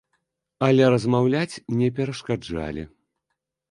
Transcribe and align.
Але 0.67 0.87
размаўляць 0.95 1.61
не 1.79 1.93
перашкаджалі. 2.01 2.83